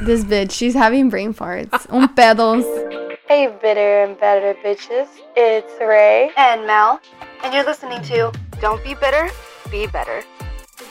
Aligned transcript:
This 0.00 0.24
bitch, 0.24 0.52
she's 0.52 0.74
having 0.74 1.08
brain 1.10 1.32
farts. 1.34 1.86
Un 1.90 2.08
pedos. 2.14 2.64
Hey, 3.28 3.48
bitter 3.60 4.04
and 4.04 4.18
better 4.20 4.54
bitches. 4.62 5.08
It's 5.34 5.72
Ray. 5.80 6.30
and 6.36 6.66
Mel, 6.66 7.00
and 7.42 7.52
you're 7.52 7.64
listening 7.64 8.02
to 8.02 8.30
Don't 8.60 8.82
Be 8.84 8.94
Bitter, 8.94 9.28
Be 9.70 9.86
Better. 9.86 10.22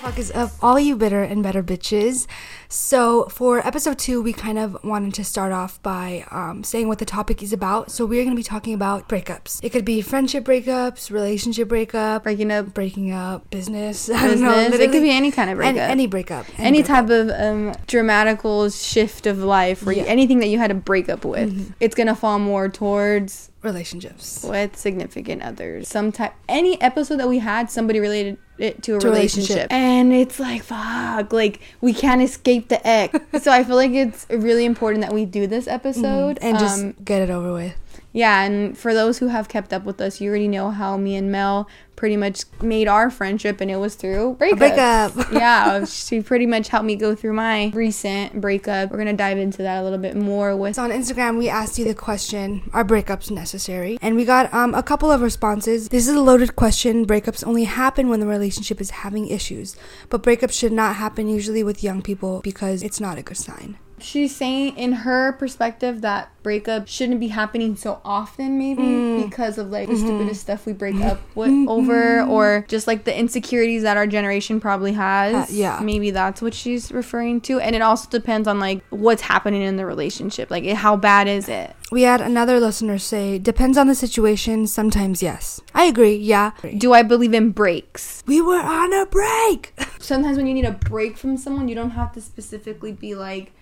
Fuck 0.05 0.20
is 0.20 0.31
up, 0.33 0.52
all 0.62 0.79
you 0.79 0.96
bitter 0.96 1.23
and 1.23 1.42
better 1.42 1.63
bitches. 1.63 2.28
So, 2.70 3.26
for 3.26 3.65
episode 3.65 3.97
two, 3.97 4.21
we 4.21 4.33
kind 4.33 4.60
of 4.60 4.78
wanted 4.83 5.15
to 5.15 5.24
start 5.24 5.51
off 5.51 5.81
by 5.81 6.26
um, 6.29 6.63
saying 6.63 6.87
what 6.87 6.99
the 6.99 7.05
topic 7.05 7.42
is 7.42 7.51
about. 7.51 7.90
So, 7.90 8.05
we're 8.05 8.22
going 8.23 8.36
to 8.36 8.40
be 8.40 8.44
talking 8.44 8.76
about 8.76 9.10
breakups. 9.10 9.60
It 9.63 9.72
could 9.72 9.83
be 9.83 10.01
friendship 10.01 10.44
breakups, 10.44 11.10
relationship 11.10 11.68
breakup, 11.69 12.22
Breaking 12.23 12.51
up 12.51 12.72
breaking 12.76 13.12
up, 13.12 13.49
business. 13.49 14.08
I 14.13 14.28
don't 14.28 14.41
know. 14.41 14.54
It 14.55 14.91
could 14.91 15.01
be 15.01 15.10
any 15.10 15.31
kind 15.31 15.49
of 15.49 15.60
any, 15.60 15.73
breakup. 15.73 15.90
any 15.90 16.08
breakup. 16.08 16.45
any 16.59 16.84
breakup. 16.84 17.08
type 17.08 17.09
of 17.09 17.30
um, 17.31 17.73
dramatical 17.88 18.70
shift 18.70 19.26
of 19.26 19.40
life, 19.40 19.88
or 19.88 19.91
Yeah. 19.91 20.03
Mm-hmm. 20.03 20.12
anything 20.12 20.40
that 20.40 20.48
you 20.49 20.59
had 20.59 20.67
to 20.67 20.76
break 20.76 21.09
up 21.09 21.26
with, 21.26 21.73
it's 21.80 21.95
gonna 21.95 22.16
fall 22.16 22.38
more 22.38 22.70
towards 22.70 23.50
relationships. 23.66 24.44
with 24.48 24.76
significant 24.78 25.42
others. 25.42 25.88
Some 25.88 26.12
type, 26.12 26.34
any 26.48 26.80
episode 26.82 27.18
that 27.18 27.28
we 27.28 27.40
had, 27.40 27.70
somebody 27.70 28.00
related 28.00 28.38
it 28.58 28.82
to 28.84 28.96
a 28.96 29.00
To 29.00 29.08
relationship. 29.10 29.50
relationship. 29.50 29.73
and 29.73 30.14
it's 30.14 30.40
like 30.40 30.64
fuck, 30.64 31.34
like 31.34 31.60
we 31.82 31.94
can't 31.94 32.22
escape 32.22 32.70
the 32.70 32.86
X. 32.88 33.20
so 33.44 33.52
I 33.52 33.64
feel 33.66 33.76
like 33.76 33.92
it's 33.92 34.26
really 34.30 34.64
important 34.64 35.02
that 35.02 35.12
we 35.14 35.26
do 35.26 35.46
this 35.48 35.68
episode 35.68 36.40
And 36.42 36.58
just 36.58 36.82
Um, 36.82 36.96
get 37.04 37.22
it 37.22 37.30
over 37.30 37.52
with. 37.52 37.73
Yeah, 38.16 38.44
and 38.44 38.78
for 38.78 38.94
those 38.94 39.18
who 39.18 39.28
have 39.28 39.50
kept 39.50 39.74
up 39.74 39.84
with 39.84 40.00
us, 40.00 40.22
you 40.22 40.30
already 40.30 40.48
know 40.48 40.72
how 40.72 40.96
me 40.96 41.18
and 41.18 41.34
Mel 41.34 41.68
pretty 41.98 42.16
much 42.16 42.46
made 42.62 42.88
our 42.88 43.10
friendship, 43.10 43.60
and 43.60 43.70
it 43.70 43.76
was 43.76 43.96
through 43.96 44.38
breakups. 44.40 44.58
breakup. 44.58 45.12
yeah, 45.34 45.84
she 45.84 46.22
pretty 46.22 46.46
much 46.46 46.70
helped 46.70 46.86
me 46.86 46.96
go 46.96 47.14
through 47.14 47.34
my 47.34 47.72
recent 47.73 48.40
breakup. 48.40 48.90
We're 48.90 49.00
gonna 49.00 49.12
dive 49.12 49.38
into 49.38 49.64
that 49.64 49.82
a 49.82 49.84
little 49.84 49.98
bit 49.98 50.16
more 50.16 50.56
with. 50.56 50.76
So 50.76 50.84
on 50.84 50.92
Instagram, 50.92 51.38
we 51.38 51.50
asked 51.50 51.78
you 51.78 51.84
the 51.84 51.94
question, 51.94 52.70
are 52.72 52.86
breakups 52.86 53.31
necessary? 53.31 53.98
And 54.02 54.16
we 54.16 54.23
got 54.23 54.54
um, 54.54 54.73
a 54.73 54.82
couple 54.82 55.11
of 55.11 55.20
responses. 55.20 55.89
This 55.89 56.08
is 56.08 56.16
a 56.16 56.22
loaded 56.22 56.56
question. 56.56 57.06
Breakups 57.06 57.45
only 57.45 57.66
happen 57.66 58.08
when 58.08 58.22
the 58.22 58.28
relationship 58.28 58.80
is 58.80 58.92
having 58.92 59.28
issues. 59.28 59.76
But 60.09 60.23
breakups 60.23 60.54
should 60.54 60.72
not 60.72 60.95
happen 60.95 61.28
usually 61.28 61.66
with 61.66 61.84
young 61.84 62.02
people 62.02 62.39
because 62.45 62.82
it's 62.82 63.02
not 63.02 63.17
a 63.17 63.23
good 63.23 63.36
sign. 63.36 63.78
She's 63.98 64.36
saying, 64.36 64.78
in 64.78 64.92
her 64.92 65.32
perspective, 65.34 66.02
that 66.02 66.30
breakup 66.44 66.88
shouldn't 66.88 67.20
be 67.20 67.30
happening 67.30 67.76
so 67.76 68.02
often, 68.06 68.58
maybe 68.60 68.84
Mm. 68.84 69.24
because 69.30 69.58
of 69.58 69.72
like 69.72 69.88
the 69.88 69.96
Mm-hmm. 69.96 70.06
stupidest 70.06 70.42
stuff 70.42 70.66
we 70.66 70.74
break 70.74 70.96
up 71.02 71.20
with 71.34 71.50
over, 71.70 72.22
or 72.23 72.66
just 72.68 72.88
like 72.88 73.06
the 73.06 73.18
insecurities 73.18 73.84
that 73.84 73.98
our 73.98 74.06
generation 74.06 74.60
probably 74.60 74.94
has. 74.94 75.34
Uh, 75.34 75.46
yeah. 75.50 75.80
maybe 75.82 76.12
that's 76.12 76.42
what 76.42 76.54
she's 76.54 76.92
referring 76.92 77.40
to, 77.42 77.60
and 77.60 77.76
it 77.76 77.82
also 77.82 78.10
depends 78.10 78.48
on 78.48 78.60
like 78.60 78.84
what's 78.90 79.22
happening 79.23 79.62
in 79.62 79.78
the 79.78 79.86
relationship, 79.86 80.52
like 80.52 80.66
how 80.68 80.96
bad 80.98 81.28
is 81.28 81.48
it. 81.50 81.73
We 81.92 82.02
had 82.02 82.20
another 82.22 82.60
listener 82.60 82.98
say, 83.00 83.40
depends 83.40 83.78
on 83.78 83.88
the 83.88 83.96
situation, 83.96 84.68
sometimes 84.68 85.23
yes. 85.23 85.62
I 85.73 85.86
agree, 85.86 86.16
yeah. 86.16 86.52
Do 86.78 86.94
I 86.94 87.02
believe 87.02 87.34
in 87.34 87.52
breaks? 87.52 88.23
We 88.28 88.42
were 88.42 88.60
on 88.60 88.92
a 88.94 89.06
break! 89.06 89.73
Sometimes 90.00 90.38
when 90.38 90.46
you 90.48 90.54
need 90.54 90.66
a 90.66 90.72
break 90.72 91.18
from 91.18 91.38
someone, 91.38 91.68
you 91.68 91.76
don't 91.76 91.92
have 91.92 92.12
to 92.14 92.22
specifically 92.22 92.92
be 92.92 93.16
like, 93.16 93.54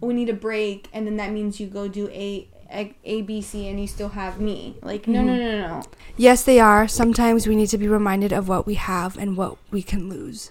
"We 0.00 0.14
need 0.14 0.28
a 0.28 0.34
break," 0.34 0.88
and 0.92 1.06
then 1.06 1.16
that 1.16 1.32
means 1.32 1.60
you 1.60 1.66
go 1.66 1.88
do 1.88 2.08
a. 2.08 2.48
A, 2.68 2.96
a 3.04 3.22
B 3.22 3.40
C 3.42 3.68
and 3.68 3.80
you 3.80 3.86
still 3.86 4.08
have 4.08 4.40
me 4.40 4.76
like 4.82 5.06
no 5.06 5.22
no 5.22 5.36
no 5.36 5.52
no 5.52 5.68
no 5.68 5.82
yes, 6.16 6.42
they 6.42 6.58
are. 6.58 6.88
Sometimes 6.88 7.46
we 7.46 7.54
need 7.54 7.68
to 7.68 7.78
be 7.78 7.86
reminded 7.86 8.32
of 8.32 8.48
what 8.48 8.66
we 8.66 8.74
have 8.74 9.16
and 9.16 9.36
what 9.36 9.56
we 9.70 9.82
can 9.82 10.08
lose. 10.08 10.50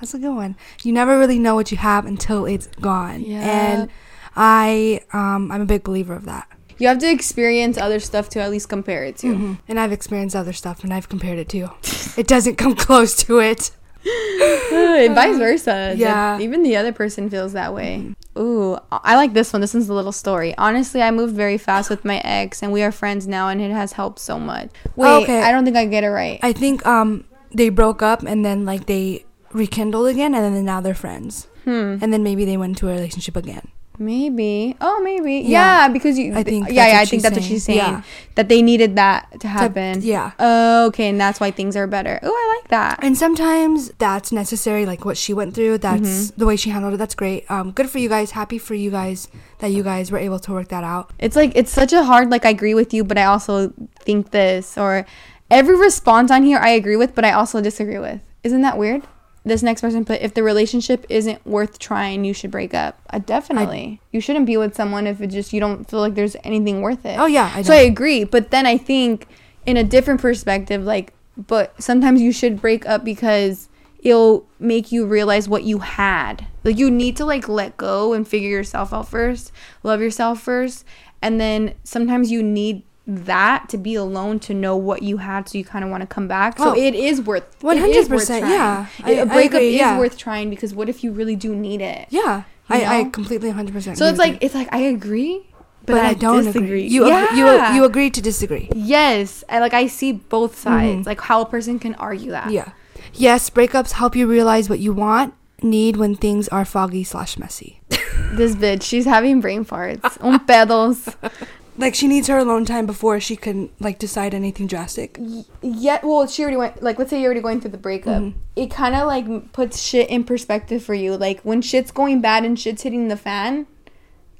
That's 0.00 0.12
a 0.12 0.18
good 0.18 0.34
one. 0.34 0.56
You 0.82 0.92
never 0.92 1.16
really 1.16 1.38
know 1.38 1.54
what 1.54 1.70
you 1.70 1.76
have 1.78 2.04
until 2.04 2.46
it's 2.46 2.66
gone. 2.80 3.22
Yeah. 3.22 3.40
And 3.42 3.90
I 4.34 5.02
um 5.12 5.52
I'm 5.52 5.60
a 5.60 5.66
big 5.66 5.84
believer 5.84 6.14
of 6.14 6.24
that. 6.24 6.48
You 6.78 6.86
have 6.88 6.98
to 6.98 7.10
experience 7.10 7.76
other 7.76 7.98
stuff 7.98 8.28
to 8.30 8.40
at 8.40 8.50
least 8.50 8.68
compare 8.68 9.04
it 9.04 9.16
to. 9.18 9.56
And 9.66 9.80
I've 9.80 9.90
experienced 9.92 10.36
other 10.36 10.52
stuff 10.52 10.84
and 10.84 10.94
I've 10.94 11.08
compared 11.08 11.38
it 11.38 11.48
to. 11.50 11.70
it 12.16 12.26
doesn't 12.28 12.56
come 12.56 12.74
close 12.86 13.16
to 13.24 13.38
it. 13.38 13.70
And 14.04 15.14
vice 15.14 15.36
versa. 15.38 15.94
Yeah. 15.96 16.36
That 16.36 16.40
even 16.40 16.62
the 16.62 16.76
other 16.76 16.92
person 16.92 17.28
feels 17.30 17.52
that 17.52 17.74
way. 17.74 18.14
Ooh, 18.38 18.78
I 18.92 19.16
like 19.16 19.32
this 19.34 19.52
one. 19.52 19.60
This 19.60 19.74
one's 19.74 19.88
a 19.88 19.94
little 19.94 20.12
story. 20.12 20.56
Honestly, 20.56 21.02
I 21.02 21.10
moved 21.10 21.34
very 21.34 21.58
fast 21.58 21.90
with 21.90 22.04
my 22.04 22.18
ex, 22.24 22.62
and 22.62 22.72
we 22.72 22.82
are 22.82 22.92
friends 22.92 23.26
now, 23.26 23.48
and 23.48 23.60
it 23.60 23.70
has 23.72 23.92
helped 23.92 24.18
so 24.20 24.38
much. 24.38 24.70
Wait, 24.96 25.22
Okay. 25.24 25.42
I 25.42 25.50
don't 25.50 25.64
think 25.64 25.76
I 25.76 25.86
get 25.86 26.04
it 26.04 26.10
right. 26.10 26.38
I 26.42 26.52
think 26.52 26.86
um 26.86 27.24
they 27.52 27.68
broke 27.70 28.02
up 28.02 28.22
and 28.22 28.44
then 28.44 28.64
like 28.64 28.86
they 28.86 29.24
rekindled 29.52 30.06
again 30.08 30.34
and 30.34 30.54
then 30.54 30.64
now 30.64 30.80
they're 30.80 30.94
friends. 30.94 31.48
Hmm. 31.64 31.96
And 32.00 32.12
then 32.12 32.22
maybe 32.22 32.44
they 32.44 32.56
went 32.56 32.70
into 32.72 32.88
a 32.88 32.92
relationship 32.92 33.36
again. 33.36 33.68
Maybe. 33.98 34.76
Oh, 34.80 35.00
maybe. 35.02 35.36
Yeah. 35.38 35.86
Yeah, 35.86 35.88
because 35.88 36.18
you. 36.18 36.34
I 36.34 36.42
think 36.42 36.68
Yeah, 36.70 36.86
yeah. 36.88 37.00
I 37.00 37.04
think 37.04 37.22
that's 37.22 37.34
what 37.36 37.44
she's 37.44 37.64
saying. 37.64 37.78
Yeah. 37.78 38.02
That 38.36 38.48
they 38.48 38.62
needed 38.62 38.96
that 38.96 39.40
to 39.40 39.48
happen. 39.48 40.00
yeah. 40.02 40.32
Oh, 40.38 40.86
okay, 40.86 41.08
and 41.08 41.20
that's 41.20 41.40
why 41.40 41.50
things 41.50 41.74
are 41.76 41.86
better. 41.86 42.20
Oh, 42.22 42.30
I 42.32 42.58
like 42.60 42.68
that. 42.70 43.00
And 43.02 43.16
sometimes 43.18 43.90
that's 43.98 44.30
necessary, 44.30 44.86
like 44.86 45.04
what 45.04 45.16
she 45.16 45.34
went 45.34 45.54
through. 45.54 45.78
That's 45.78 45.98
Mm-hmm. 46.30 46.38
the 46.38 46.46
way 46.46 46.56
she 46.56 46.70
handled 46.70 46.94
it. 46.94 46.98
That's 46.98 47.14
great. 47.16 47.50
Um, 47.50 47.72
good 47.72 47.90
for 47.90 47.98
you 47.98 48.08
guys. 48.08 48.30
Happy 48.32 48.58
for 48.58 48.74
you 48.74 48.90
guys 48.90 49.28
that 49.58 49.68
you 49.72 49.82
guys 49.82 50.10
were 50.12 50.18
able 50.18 50.38
to 50.40 50.52
work 50.52 50.68
that 50.68 50.84
out. 50.84 51.10
It's 51.18 51.34
like 51.34 51.52
it's 51.56 51.72
such 51.72 51.92
a 51.92 52.04
hard. 52.04 52.30
Like 52.30 52.44
I 52.46 52.50
agree 52.50 52.74
with 52.74 52.94
you, 52.94 53.02
but 53.04 53.18
I 53.18 53.24
also 53.24 53.72
think 54.00 54.30
this 54.30 54.78
or 54.78 55.04
every 55.50 55.76
response 55.76 56.30
on 56.30 56.44
here 56.44 56.58
I 56.58 56.70
agree 56.70 56.96
with, 56.96 57.14
but 57.16 57.24
I 57.24 57.32
also 57.32 57.60
disagree 57.60 57.98
with. 57.98 58.20
Isn't 58.44 58.62
that 58.62 58.78
weird? 58.78 59.02
This 59.44 59.62
next 59.62 59.80
person 59.80 60.04
put 60.04 60.20
if 60.20 60.34
the 60.34 60.42
relationship 60.42 61.06
isn't 61.08 61.44
worth 61.46 61.78
trying, 61.78 62.24
you 62.24 62.34
should 62.34 62.50
break 62.50 62.74
up. 62.74 63.00
Uh, 63.10 63.18
definitely, 63.18 64.00
you 64.12 64.20
shouldn't 64.20 64.46
be 64.46 64.56
with 64.56 64.74
someone 64.74 65.06
if 65.06 65.20
it 65.20 65.28
just 65.28 65.52
you 65.52 65.60
don't 65.60 65.88
feel 65.88 66.00
like 66.00 66.14
there's 66.14 66.36
anything 66.44 66.82
worth 66.82 67.06
it. 67.06 67.18
Oh, 67.18 67.26
yeah, 67.26 67.50
I 67.54 67.62
so. 67.62 67.72
I 67.72 67.78
agree, 67.78 68.24
but 68.24 68.50
then 68.50 68.66
I 68.66 68.76
think 68.76 69.26
in 69.64 69.76
a 69.76 69.84
different 69.84 70.20
perspective, 70.20 70.84
like, 70.84 71.14
but 71.36 71.80
sometimes 71.82 72.20
you 72.20 72.32
should 72.32 72.60
break 72.60 72.86
up 72.86 73.04
because 73.04 73.68
it'll 74.00 74.46
make 74.58 74.92
you 74.92 75.06
realize 75.06 75.48
what 75.48 75.64
you 75.64 75.78
had. 75.78 76.46
Like 76.64 76.78
you 76.78 76.90
need 76.90 77.16
to 77.16 77.24
like 77.24 77.48
let 77.48 77.76
go 77.76 78.12
and 78.12 78.26
figure 78.26 78.48
yourself 78.48 78.92
out 78.92 79.08
first, 79.08 79.52
love 79.82 80.00
yourself 80.00 80.40
first, 80.40 80.84
and 81.22 81.40
then 81.40 81.74
sometimes 81.84 82.30
you 82.30 82.42
need 82.42 82.82
that 83.10 83.68
to 83.70 83.78
be 83.78 83.94
alone 83.94 84.38
to 84.38 84.52
know 84.52 84.76
what 84.76 85.02
you 85.02 85.16
had 85.16 85.48
so 85.48 85.56
you 85.56 85.64
kind 85.64 85.82
of 85.82 85.90
want 85.90 86.02
to 86.02 86.06
come 86.06 86.28
back. 86.28 86.58
So 86.58 86.72
Oh. 86.72 86.76
it 86.76 86.94
is 86.94 87.20
worth 87.22 87.58
100%, 87.60 87.88
is 87.88 88.08
worth 88.10 88.28
yeah. 88.28 88.86
I- 89.02 89.12
A 89.12 89.20
I 89.22 89.24
breakup 89.24 89.54
agree, 89.54 89.68
is 89.70 89.74
yeah. 89.76 89.98
worth 89.98 90.18
trying 90.18 90.50
because 90.50 90.74
what 90.74 90.88
if 90.90 91.02
you 91.02 91.10
really 91.12 91.34
do 91.34 91.56
need 91.56 91.80
it? 91.80 92.06
Yeah, 92.10 92.42
I, 92.68 93.00
I 93.00 93.04
completely 93.04 93.50
100%. 93.50 93.96
So 93.96 94.06
it's 94.06 94.18
like 94.18 94.32
you. 94.34 94.38
it's 94.42 94.54
like 94.54 94.68
I 94.72 94.80
agree, 94.80 95.46
but, 95.86 95.94
but 95.94 96.04
I, 96.04 96.12
don't 96.12 96.44
disagree. 96.44 96.66
agree. 96.66 96.86
You 96.88 97.10
ag- 97.10 97.34
you 97.36 97.76
you 97.76 97.84
agree 97.84 98.10
to 98.10 98.20
disagree. 98.20 98.68
Yes, 98.74 99.42
I 99.48 99.58
like 99.60 99.72
I 99.72 99.86
see 99.86 100.12
both 100.12 100.58
sides. 100.58 101.06
Like 101.06 101.20
how 101.22 101.40
a 101.40 101.46
person 101.46 101.78
can 101.78 101.94
argue 101.94 102.32
that. 102.32 102.44
Mm-hmm. 102.44 102.52
Yeah. 102.60 102.72
Yes, 103.14 103.48
breakups 103.48 103.92
help 103.92 104.14
you 104.14 104.26
realize 104.26 104.68
what 104.68 104.80
you 104.80 104.92
want, 104.92 105.32
need 105.62 105.96
when 105.96 106.14
things 106.14 106.46
are 106.48 106.66
foggy 106.66 107.04
slash 107.04 107.38
messy. 107.38 107.80
This 108.32 108.54
bitch, 108.54 108.82
she's 108.82 109.06
having 109.06 109.40
brain 109.40 109.64
farts. 109.64 110.18
Un 110.20 110.38
pedos. 110.40 111.14
Like 111.78 111.94
she 111.94 112.08
needs 112.08 112.26
her 112.28 112.36
alone 112.36 112.64
time 112.64 112.86
before 112.86 113.20
she 113.20 113.36
can 113.36 113.70
like 113.78 113.98
decide 113.98 114.34
anything 114.34 114.66
drastic. 114.66 115.18
Yeah, 115.62 116.00
well, 116.02 116.26
she 116.26 116.42
already 116.42 116.56
went. 116.56 116.82
Like, 116.82 116.98
let's 116.98 117.08
say 117.10 117.18
you're 117.20 117.26
already 117.26 117.40
going 117.40 117.60
through 117.60 117.70
the 117.70 117.78
breakup. 117.78 118.20
Mm-hmm. 118.22 118.38
It 118.56 118.70
kind 118.70 118.94
of 118.96 119.06
like 119.06 119.52
puts 119.52 119.80
shit 119.80 120.10
in 120.10 120.24
perspective 120.24 120.82
for 120.82 120.94
you. 120.94 121.16
Like 121.16 121.40
when 121.42 121.62
shit's 121.62 121.90
going 121.92 122.20
bad 122.20 122.44
and 122.44 122.58
shit's 122.58 122.82
hitting 122.82 123.06
the 123.08 123.16
fan, 123.16 123.66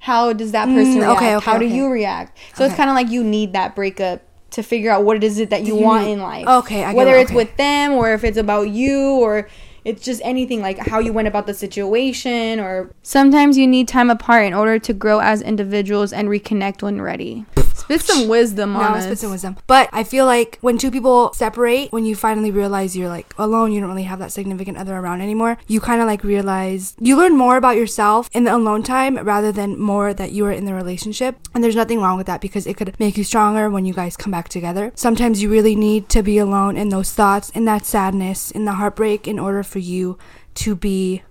how 0.00 0.32
does 0.32 0.53
that 0.53 0.66
person 0.66 0.94
Mm, 0.94 1.03
react? 1.03 1.16
okay, 1.16 1.37
okay, 1.37 1.44
how 1.44 1.59
do 1.59 1.66
you 1.66 1.88
react? 1.88 2.37
So 2.54 2.65
it's 2.65 2.75
kind 2.75 2.91
of 2.91 2.94
like 2.97 3.09
you 3.09 3.22
need 3.25 3.53
that 3.53 3.75
breakup 3.76 4.22
to 4.50 4.62
figure 4.62 4.91
out 4.91 5.05
what 5.05 5.16
it 5.16 5.22
is 5.25 5.38
it 5.38 5.50
that 5.50 5.62
you, 5.65 5.76
you 5.76 5.82
want 5.84 6.06
need- 6.06 6.12
in 6.15 6.20
life. 6.20 6.47
Okay, 6.47 6.82
I 6.82 6.88
get 6.93 6.97
whether 6.97 7.16
it, 7.16 7.22
it's 7.22 7.32
with 7.32 7.56
them 7.56 7.93
or 7.93 8.12
if 8.15 8.25
it's 8.25 8.38
about 8.38 8.69
you 8.70 8.99
or 9.20 9.49
it's 9.88 10.04
just 10.04 10.21
anything 10.25 10.60
like 10.60 10.78
how 10.78 10.99
you 10.99 11.12
went 11.12 11.28
about 11.28 11.47
the 11.47 11.54
situation 11.54 12.60
or 12.60 12.91
sometimes 13.03 13.56
you 13.56 13.66
need 13.66 13.88
time 13.88 14.10
apart 14.10 14.44
in 14.44 14.52
order 14.55 14.79
to 14.79 14.93
grow 14.93 15.20
as 15.20 15.40
individuals 15.43 16.12
and 16.12 16.29
reconnect 16.29 16.82
when 16.82 17.00
ready. 17.00 17.44
Spit 17.75 18.02
some 18.02 18.29
wisdom 18.29 18.73
No, 18.75 18.81
on 18.81 18.90
it's 18.90 18.99
us. 18.99 19.05
spits 19.05 19.23
and 19.23 19.32
wisdom. 19.32 19.56
But 19.67 19.88
I 19.93 20.02
feel 20.05 20.26
like 20.26 20.58
when 20.61 20.76
two 20.79 20.90
people 20.90 21.32
separate, 21.32 21.90
when 21.93 22.05
you 22.05 22.17
finally 22.17 22.50
realize 22.50 22.96
you're 22.96 23.08
like 23.08 23.32
alone, 23.38 23.73
you 23.73 23.81
don't 23.81 23.88
really 23.88 24.02
have 24.02 24.19
that 24.19 24.32
significant 24.32 24.76
other 24.76 24.96
around 24.96 25.20
anymore, 25.23 25.56
you 25.69 25.81
kind 25.81 26.00
of 26.02 26.06
like 26.06 26.23
realize 26.25 26.94
you 27.00 27.17
learn 27.17 27.37
more 27.37 27.56
about 27.56 27.76
yourself 27.76 28.29
in 28.32 28.44
the 28.44 28.55
alone 28.55 28.82
time 28.82 29.17
rather 29.19 29.52
than 29.52 29.79
more 29.81 30.12
that 30.12 30.32
you 30.32 30.44
are 30.44 30.52
in 30.52 30.64
the 30.67 30.75
relationship. 30.75 31.37
And 31.55 31.62
there's 31.64 31.76
nothing 31.76 32.00
wrong 32.00 32.19
with 32.19 32.26
that 32.26 32.40
because 32.40 32.67
it 32.67 32.76
could 32.76 32.99
make 32.99 33.17
you 33.17 33.25
stronger 33.25 33.70
when 33.70 33.87
you 33.87 33.94
guys 33.94 34.17
come 34.17 34.32
back 34.32 34.49
together. 34.49 34.93
Sometimes 34.96 35.40
you 35.40 35.49
really 35.49 35.76
need 35.76 36.08
to 36.11 36.23
be 36.23 36.37
alone 36.37 36.76
in 36.76 36.88
those 36.90 37.12
thoughts, 37.12 37.49
in 37.50 37.64
that 37.67 37.87
sadness, 37.87 38.50
in 38.50 38.64
the 38.64 38.73
heartbreak 38.73 39.26
in 39.29 39.38
order 39.38 39.62
for 39.62 39.77
you 39.78 40.19
to 40.54 40.75
be 40.76 41.22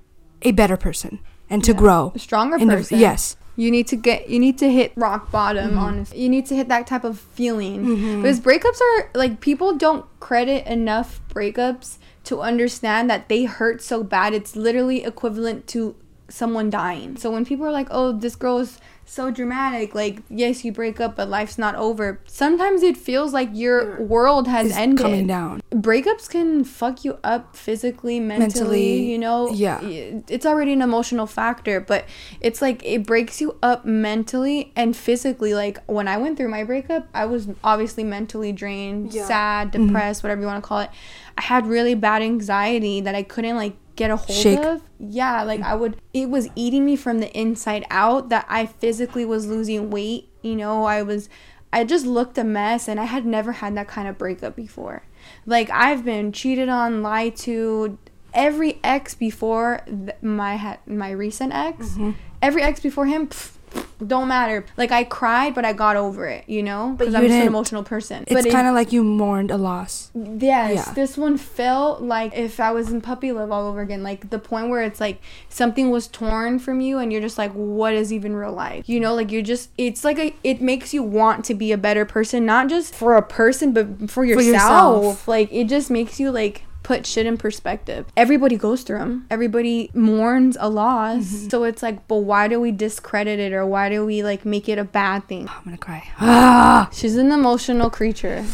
a 0.41 0.51
better 0.51 0.77
person 0.77 1.19
and 1.49 1.63
to 1.63 1.73
grow. 1.73 2.11
a 2.15 2.19
stronger 2.19 2.57
the- 2.57 2.65
person. 2.65 2.99
yes. 2.99 3.35
You 3.59 3.71
need 3.71 3.87
to 3.87 3.95
get 3.95 4.29
you 4.29 4.37
need 4.39 4.59
to 4.59 4.71
hit 4.71 4.93
rock 4.95 5.31
bottom 5.31 5.71
Mm-hmm. 5.71 5.79
on 5.79 6.05
you 6.13 6.29
need 6.29 6.45
to 6.45 6.55
hit 6.55 6.67
that 6.67 6.85
type 6.85 7.03
of 7.03 7.17
feeling. 7.19 8.21
Because 8.21 8.39
breakups 8.39 8.79
are 8.79 9.09
like 9.15 9.41
people 9.41 9.73
don't 9.75 10.05
credit 10.19 10.67
enough 10.67 11.21
breakups 11.29 11.97
to 12.25 12.41
understand 12.41 13.09
that 13.09 13.29
they 13.29 13.45
hurt 13.45 13.81
so 13.81 14.03
bad 14.03 14.35
it's 14.35 14.55
literally 14.55 15.03
equivalent 15.03 15.65
to 15.73 15.95
someone 16.29 16.69
dying. 16.69 17.17
So 17.17 17.31
when 17.31 17.45
people 17.45 17.65
are 17.65 17.71
like, 17.71 17.87
"Oh, 17.89 18.11
this 18.11 18.35
girl 18.35 18.59
is 18.59 18.77
so 19.09 19.31
dramatic," 19.31 19.95
like, 19.95 20.21
yes, 20.29 20.63
you 20.65 20.71
break 20.71 20.99
up, 20.99 21.15
but 21.15 21.29
life's 21.29 21.57
not 21.57 21.75
over. 21.75 22.19
Sometimes 22.27 22.83
it 22.83 22.97
feels 22.97 23.33
like 23.33 23.49
your 23.53 24.01
world 24.01 24.47
has 24.47 24.67
It's 24.67 24.77
ended. 24.77 24.99
coming 24.99 25.27
down. 25.27 25.61
Breakups 25.71 26.29
can 26.29 26.63
fuck 26.63 27.03
you 27.05 27.17
up 27.23 27.55
physically, 27.55 28.19
mentally, 28.19 28.47
Mentally, 28.47 29.11
you 29.11 29.17
know? 29.17 29.49
yeah. 29.51 29.79
It's 29.81 30.45
already 30.45 30.73
an 30.73 30.81
emotional 30.81 31.25
factor, 31.25 31.79
but 31.79 32.05
it's 32.41 32.61
like 32.61 32.83
it 32.85 33.05
breaks 33.05 33.41
you 33.41 33.57
up 33.63 33.85
mentally 33.85 34.71
and 34.75 34.95
physically. 34.95 35.53
Like 35.53 35.79
when 35.87 36.07
I 36.07 36.17
went 36.17 36.37
through 36.37 36.49
my 36.49 36.63
breakup, 36.63 37.07
I 37.13 37.25
was 37.25 37.47
obviously 37.63 38.03
mentally 38.03 38.51
drained, 38.51 39.13
Yeah. 39.13 39.25
sad, 39.25 39.71
mm-hmm. 39.71 39.87
depressed, 39.87 40.23
whatever 40.23 40.41
you 40.41 40.47
want 40.47 40.63
to 40.63 40.67
call 40.67 40.79
it. 40.79 40.89
I 41.37 41.41
had 41.41 41.67
really 41.67 41.95
bad 41.95 42.21
anxiety 42.21 43.01
that 43.01 43.15
I 43.15 43.23
couldn't 43.23 43.55
like 43.55 43.75
get 43.97 44.11
a 44.11 44.15
hold 44.15 44.37
Shake. 44.37 44.59
of. 44.59 44.81
Yeah, 44.99 45.43
like 45.43 45.61
I 45.61 45.75
would 45.75 46.01
it 46.13 46.29
was 46.29 46.47
eating 46.55 46.85
me 46.85 46.95
from 46.95 47.19
the 47.19 47.31
inside 47.37 47.85
out 47.89 48.29
that 48.29 48.45
I 48.47 48.65
physically 48.65 49.25
was 49.25 49.45
losing 49.45 49.89
weight, 49.89 50.29
you 50.41 50.55
know, 50.55 50.85
I 50.85 51.03
was 51.03 51.27
I 51.73 51.83
just 51.83 52.05
looked 52.05 52.37
a 52.37 52.43
mess 52.43 52.87
and 52.87 52.99
I 52.99 53.03
had 53.03 53.25
never 53.25 53.51
had 53.53 53.75
that 53.75 53.87
kind 53.87 54.07
of 54.07 54.17
breakup 54.17 54.55
before. 54.55 55.03
Like 55.45 55.69
I've 55.69 56.05
been 56.05 56.31
cheated 56.31 56.69
on, 56.69 57.03
lied 57.03 57.35
to 57.37 57.97
every 58.33 58.79
ex 58.83 59.15
before 59.15 59.81
th- 59.85 60.21
my 60.21 60.77
my 60.85 61.11
recent 61.11 61.53
ex. 61.53 61.89
Mm-hmm. 61.89 62.11
Every 62.41 62.61
ex 62.61 62.79
before 62.79 63.07
him 63.07 63.27
pff, 63.27 63.56
don't 64.05 64.27
matter. 64.27 64.65
Like 64.77 64.91
I 64.91 65.03
cried, 65.03 65.55
but 65.55 65.65
I 65.65 65.73
got 65.73 65.95
over 65.95 66.27
it, 66.27 66.43
you 66.47 66.61
know, 66.63 66.89
But 66.97 67.05
because 67.05 67.15
I'm 67.15 67.23
just 67.23 67.33
an 67.33 67.47
emotional 67.47 67.83
person. 67.83 68.23
It's 68.27 68.33
but 68.33 68.45
it- 68.45 68.51
kind 68.51 68.67
of 68.67 68.73
like 68.75 68.91
you 68.93 69.03
mourned 69.03 69.49
a 69.51 69.57
loss. 69.57 70.11
Yes, 70.13 70.73
Yeah. 70.87 70.93
this 70.93 71.17
one 71.17 71.37
felt 71.37 72.01
like 72.01 72.35
if 72.37 72.59
I 72.59 72.71
was 72.71 72.91
in 72.91 73.01
puppy 73.01 73.31
love 73.31 73.51
all 73.51 73.67
over 73.67 73.81
again. 73.81 74.03
Like 74.03 74.29
the 74.29 74.39
point 74.39 74.69
where 74.69 74.81
it's 74.83 74.99
like 74.99 75.19
something 75.49 75.89
was 75.89 76.07
torn 76.07 76.59
from 76.59 76.79
you, 76.81 76.99
and 76.99 77.11
you're 77.11 77.21
just 77.21 77.37
like, 77.37 77.51
what 77.53 77.93
is 77.93 78.13
even 78.13 78.35
real 78.35 78.51
life? 78.53 78.87
You 78.87 78.99
know, 78.99 79.15
like 79.15 79.31
you're 79.31 79.41
just. 79.41 79.69
It's 79.77 80.03
like 80.03 80.19
a. 80.19 80.35
It 80.43 80.61
makes 80.61 80.93
you 80.93 81.01
want 81.03 81.43
to 81.45 81.53
be 81.55 81.71
a 81.71 81.77
better 81.77 82.05
person, 82.05 82.45
not 82.45 82.69
just 82.69 82.93
for 82.93 83.15
a 83.15 83.21
person, 83.21 83.73
but 83.73 84.11
for 84.11 84.23
yourself. 84.25 84.45
yourself. 84.53 85.27
Like 85.27 85.51
it 85.51 85.65
just 85.67 85.89
makes 85.89 86.19
you 86.19 86.29
like 86.31 86.63
put 86.87 87.05
shit 87.05 87.25
in 87.25 87.37
perspective. 87.37 88.05
Everybody 88.15 88.55
goes 88.55 88.83
through 88.83 88.99
them. 88.99 89.27
Everybody 89.29 89.91
mourns 89.93 90.55
a 90.57 90.69
loss. 90.69 91.25
Mm-hmm. 91.25 91.49
So 91.49 91.65
it's 91.65 91.83
like, 91.83 92.07
but 92.07 92.19
why 92.19 92.47
do 92.47 92.61
we 92.61 92.71
discredit 92.71 93.39
it 93.39 93.51
or 93.51 93.65
why 93.65 93.89
do 93.89 94.05
we 94.05 94.23
like 94.23 94.45
make 94.45 94.69
it 94.69 94.79
a 94.79 94.85
bad 94.85 95.27
thing? 95.27 95.49
I'm 95.49 95.65
gonna 95.65 95.77
cry. 95.77 96.09
Ah! 96.21 96.89
She's 96.93 97.17
an 97.17 97.33
emotional 97.33 97.89
creature. 97.89 98.45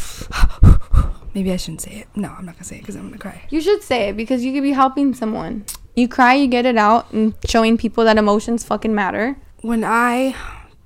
Maybe 1.35 1.51
I 1.51 1.57
shouldn't 1.57 1.81
say 1.81 1.91
it. 1.91 2.07
No, 2.15 2.29
I'm 2.29 2.43
not 2.43 2.55
gonna 2.55 2.63
say 2.63 2.77
it 2.77 2.79
because 2.79 2.95
I'm 2.95 3.03
gonna 3.03 3.19
cry. 3.19 3.43
You 3.51 3.61
should 3.61 3.83
say 3.83 4.09
it 4.09 4.17
because 4.17 4.43
you 4.43 4.51
could 4.51 4.63
be 4.63 4.71
helping 4.71 5.13
someone. 5.13 5.65
You 5.95 6.07
cry, 6.07 6.33
you 6.33 6.47
get 6.47 6.65
it 6.65 6.75
out, 6.75 7.13
and 7.13 7.35
showing 7.45 7.77
people 7.77 8.03
that 8.05 8.17
emotions 8.17 8.63
fucking 8.63 8.95
matter. 8.95 9.37
When 9.61 9.83
I 9.83 10.35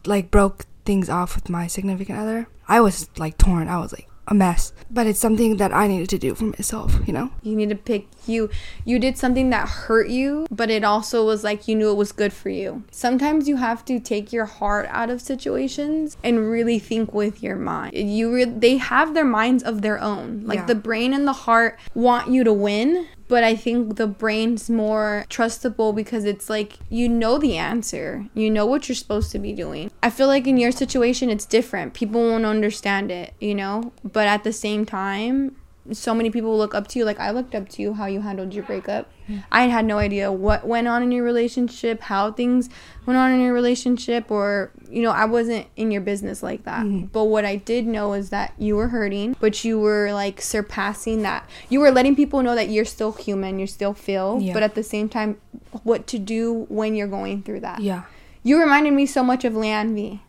like 0.06 0.32
broke 0.32 0.66
things 0.84 1.10
off 1.10 1.36
with 1.36 1.50
my 1.50 1.68
significant 1.68 2.20
other, 2.20 2.50
I 2.68 2.82
was 2.82 3.10
like 3.18 3.38
torn. 3.38 3.70
I 3.70 3.80
was 3.80 3.94
like 3.94 4.07
a 4.28 4.34
mess. 4.34 4.74
But 4.90 5.08
it's 5.08 5.20
something 5.20 5.58
that 5.58 5.74
I 5.74 5.88
needed 5.88 6.10
to 6.10 6.18
do 6.18 6.36
for 6.36 6.46
myself, 6.46 6.96
you 7.06 7.14
know? 7.14 7.30
You 7.42 7.56
need 7.56 7.70
to 7.70 7.76
pick 7.76 8.08
you. 8.26 8.50
You 8.86 9.00
did 9.00 9.18
something 9.18 9.50
that 9.52 9.68
hurt 9.68 10.10
you, 10.10 10.48
but 10.52 10.70
it 10.70 10.84
also 10.84 11.26
was 11.26 11.44
like 11.44 11.68
you 11.68 11.76
knew 11.76 11.92
it 11.92 11.96
was 11.96 12.12
good 12.12 12.34
for 12.34 12.50
you. 12.50 12.84
Sometimes 12.92 13.48
you 13.48 13.58
have 13.58 13.84
to 13.86 14.00
take 14.00 14.32
your 14.34 14.46
heart 14.46 14.88
out 14.90 15.10
of 15.10 15.22
situations 15.22 16.18
and 16.24 16.50
really 16.50 16.80
think 16.80 17.14
with 17.14 17.42
your 17.44 17.56
mind. 17.56 17.94
You 17.96 18.34
re- 18.34 18.46
they 18.46 18.78
have 18.78 19.14
their 19.14 19.26
minds 19.26 19.64
of 19.64 19.82
their 19.82 20.00
own. 20.00 20.44
Like 20.46 20.60
Yeah. 20.60 20.66
the 20.66 20.76
brain 20.76 21.14
and 21.14 21.28
the 21.28 21.34
heart 21.34 21.80
want 21.94 22.30
you 22.30 22.44
to 22.44 22.54
win, 22.54 23.08
but 23.28 23.44
I 23.44 23.56
think 23.56 23.96
the 23.96 24.08
brain's 24.08 24.70
more 24.70 25.26
trustable 25.30 25.96
because 25.96 26.26
it's 26.26 26.50
like 26.50 26.80
you 26.90 27.10
know 27.10 27.38
the 27.38 27.58
answer. 27.58 28.26
You 28.34 28.50
know 28.50 28.66
what 28.66 28.88
you're 28.88 28.96
supposed 28.96 29.32
to 29.32 29.40
be 29.40 29.54
doing. 29.54 29.92
I 30.02 30.10
feel 30.10 30.28
like 30.28 30.48
in 30.48 30.58
your 30.58 30.72
situation 30.72 31.30
it's 31.30 31.46
different. 31.46 31.94
People 31.94 32.22
won't 32.22 32.46
understand 32.46 33.12
it, 33.12 33.34
you 33.40 33.56
know? 33.56 33.92
But 34.04 34.28
at 34.28 34.44
the 34.44 34.54
same 34.54 34.86
time, 34.86 35.56
so 35.92 36.14
many 36.14 36.30
people 36.30 36.58
look 36.58 36.76
up 36.76 36.88
to 36.90 37.00
you 37.00 37.06
like 37.06 37.20
I 37.20 37.32
looked 37.32 37.56
up 37.56 37.70
to 37.70 37.82
you 37.82 37.94
how 37.94 38.06
you 38.06 38.22
handled 38.22 38.54
your 38.54 38.64
breakup. 38.64 39.10
I 39.52 39.64
had 39.64 39.84
no 39.86 39.98
idea 39.98 40.32
what 40.32 40.66
went 40.66 40.88
on 40.88 41.04
in 41.04 41.12
your 41.12 41.24
relationship, 41.24 42.02
how 42.02 42.32
things 42.32 42.70
went 43.06 43.18
on 43.18 43.32
in 43.32 43.42
your 43.42 43.54
relationship 43.54 44.32
or 44.32 44.72
you 44.90 45.02
know, 45.02 45.12
I 45.12 45.26
wasn't 45.26 45.68
in 45.76 45.92
your 45.92 46.02
business 46.02 46.42
like 46.42 46.64
that. 46.64 46.86
Mm-hmm. 46.86 47.08
But 47.08 47.26
what 47.26 47.44
I 47.44 47.58
did 47.58 47.86
know 47.86 48.14
is 48.14 48.30
that 48.30 48.54
you 48.58 48.76
were 48.78 48.88
hurting, 48.88 49.36
but 49.42 49.66
you 49.66 49.80
were 49.80 50.14
like 50.14 50.42
surpassing 50.42 51.24
that. 51.24 51.48
You 51.70 51.82
were 51.82 51.92
letting 51.92 52.16
people 52.16 52.42
know 52.42 52.56
that 52.56 52.70
you're 52.70 52.86
still 52.86 53.12
human, 53.12 53.60
you 53.60 53.68
still 53.68 53.94
feel, 53.94 54.40
Yeah. 54.42 54.54
but 54.54 54.64
at 54.64 54.76
the 54.76 54.84
same 54.84 55.10
time 55.10 55.38
what 55.84 56.08
to 56.08 56.20
do 56.20 56.66
when 56.70 56.96
you're 56.96 57.08
going 57.08 57.44
through 57.44 57.60
that. 57.62 57.82
Yeah. 57.82 58.04
You 58.44 58.60
reminded 58.60 58.94
me 58.94 59.06
so 59.06 59.24
much 59.24 59.44
of 59.44 59.54
V 59.54 60.22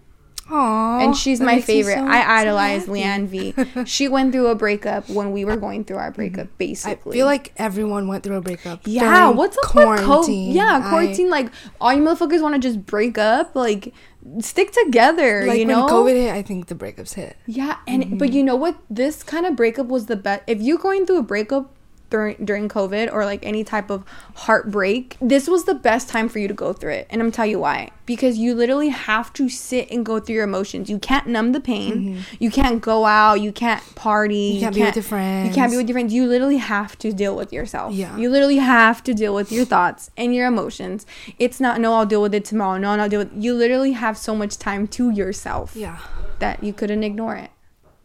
Aww. 0.49 1.05
and 1.05 1.17
she's 1.17 1.41
my 1.41 1.61
favorite. 1.61 1.97
so- 1.97 2.07
I 2.07 2.41
idolize 2.41 2.87
happy. 2.87 3.01
Leanne 3.01 3.27
V. 3.27 3.85
She 3.85 4.09
went 4.09 4.33
through 4.33 4.49
a 4.49 4.55
breakup 4.55 5.09
when 5.09 5.33
we 5.33 5.45
were 5.45 5.57
going 5.57 5.85
through 5.85 5.99
our 5.99 6.11
breakup, 6.11 6.49
basically. 6.59 7.13
I 7.13 7.19
feel 7.19 7.27
like 7.27 7.53
everyone 7.57 8.09
went 8.09 8.25
through 8.25 8.37
a 8.37 8.41
breakup. 8.41 8.81
yeah, 8.85 9.29
what's 9.31 9.57
up 9.59 9.65
with 9.65 9.71
quarantine. 9.71 10.07
quarantine? 10.07 10.53
Yeah, 10.53 10.81
I- 10.85 10.89
quarantine. 10.89 11.31
like 11.31 11.51
all 11.81 11.93
you 11.93 12.03
motherfuckers 12.03 12.43
want 12.43 12.55
to 12.55 12.61
just 12.61 12.85
break 12.87 13.19
up. 13.19 13.55
Like 13.55 13.95
stick 14.41 14.73
together. 14.73 15.47
like 15.47 15.61
you 15.61 15.67
when 15.67 15.77
know. 15.77 15.87
COVID 15.87 16.15
hit, 16.15 16.33
I 16.35 16.43
think 16.43 16.67
the 16.67 16.75
breakups 16.75 17.15
hit. 17.15 17.37
Yeah, 17.47 17.77
and 17.87 18.19
but 18.19 18.29
mm-hmm. 18.29 18.37
you 18.37 18.43
know 18.43 18.57
what? 18.57 18.77
This 18.91 19.23
kind 19.23 19.47
of 19.47 19.57
breakup 19.57 19.87
was 19.87 20.07
the 20.07 20.17
best. 20.17 20.43
If 20.47 20.61
you're 20.61 20.79
going 20.79 21.07
through 21.07 21.19
a 21.19 21.23
breakup 21.23 21.75
during 22.11 22.37
during 22.45 22.69
COVID 22.69 23.13
or 23.13 23.25
like 23.25 23.45
any 23.45 23.65
type 23.65 23.91
of 23.91 24.05
heartbreak, 24.35 25.17
this 25.21 25.47
was 25.49 25.65
the 25.65 25.75
best 25.75 26.09
time 26.09 26.29
for 26.29 26.39
you 26.39 26.49
to 26.49 26.55
go 26.55 26.73
through 26.73 26.93
it. 26.93 27.07
And 27.11 27.21
I'm 27.21 27.31
tell 27.31 27.47
you 27.47 27.59
why. 27.59 27.91
Because 28.07 28.39
you 28.39 28.55
literally 28.55 28.89
have 28.89 29.33
to 29.35 29.49
sit 29.51 29.91
and 29.91 30.07
go 30.07 30.19
through 30.19 30.37
your 30.37 30.45
emotions. 30.45 30.89
You 30.89 30.99
can't 30.99 31.27
numb 31.27 31.53
the 31.53 31.61
pain. 31.61 31.93
Mm-hmm. 31.95 32.21
You 32.39 32.51
can't 32.51 32.81
go 32.81 33.05
out. 33.05 33.35
You 33.43 33.53
can't 33.53 33.83
party. 33.95 34.37
You 34.55 34.61
can't 34.61 34.75
be 34.75 34.83
with 34.83 34.97
your 34.97 35.03
friends. 35.03 35.49
You 35.49 35.55
can't 35.55 35.71
be 35.71 35.77
with 35.77 35.87
your 35.89 35.95
friends. 35.95 36.15
You 36.15 36.27
literally 36.27 36.57
have 36.57 36.97
to 37.01 37.13
deal 37.13 37.37
with 37.37 37.53
yourself. 37.53 37.93
Yeah. 37.93 38.17
You 38.17 38.31
literally 38.31 38.57
have 38.57 39.05
to 39.05 39.13
deal 39.13 39.35
with 39.35 39.53
your 39.53 39.67
thoughts 39.67 40.11
and 40.17 40.35
your 40.35 40.47
emotions. 40.47 41.05
It's 41.39 41.61
not 41.61 41.81
no, 41.81 41.93
I'll 41.93 42.07
deal 42.07 42.23
with 42.23 42.35
it 42.35 42.47
tomorrow. 42.47 42.79
No, 42.79 42.97
no, 42.97 43.03
I'll 43.03 43.09
deal 43.11 43.19
with. 43.21 43.33
You 43.37 43.53
literally 43.55 43.93
have 43.93 44.17
so 44.17 44.35
much 44.35 44.57
time 44.59 44.89
to 44.89 45.11
yourself 45.11 45.77
Yeah. 45.77 45.99
that 46.39 46.65
you 46.65 46.73
couldn't 46.73 47.05
ignore 47.05 47.37
it. 47.37 47.51